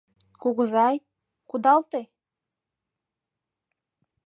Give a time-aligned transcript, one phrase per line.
[0.41, 0.95] Кугызай,
[1.49, 2.01] кудалте.